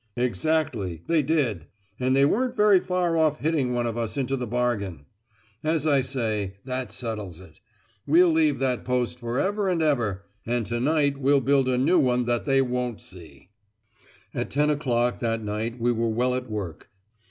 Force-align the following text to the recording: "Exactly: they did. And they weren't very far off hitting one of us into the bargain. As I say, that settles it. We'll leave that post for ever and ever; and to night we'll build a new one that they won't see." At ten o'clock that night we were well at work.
"Exactly: 0.15 1.03
they 1.05 1.21
did. 1.21 1.67
And 1.99 2.15
they 2.15 2.25
weren't 2.25 2.57
very 2.57 2.79
far 2.79 3.15
off 3.17 3.37
hitting 3.39 3.71
one 3.75 3.85
of 3.85 3.99
us 3.99 4.17
into 4.17 4.35
the 4.35 4.47
bargain. 4.47 5.05
As 5.63 5.85
I 5.85 6.01
say, 6.01 6.55
that 6.65 6.91
settles 6.91 7.39
it. 7.39 7.59
We'll 8.07 8.31
leave 8.31 8.57
that 8.57 8.83
post 8.83 9.19
for 9.19 9.39
ever 9.39 9.69
and 9.69 9.83
ever; 9.83 10.23
and 10.43 10.65
to 10.65 10.79
night 10.79 11.19
we'll 11.19 11.39
build 11.39 11.69
a 11.69 11.77
new 11.77 11.99
one 11.99 12.25
that 12.25 12.45
they 12.45 12.63
won't 12.63 12.99
see." 12.99 13.49
At 14.33 14.49
ten 14.49 14.71
o'clock 14.71 15.19
that 15.19 15.43
night 15.43 15.79
we 15.79 15.91
were 15.91 16.09
well 16.09 16.33
at 16.33 16.49
work. 16.49 16.89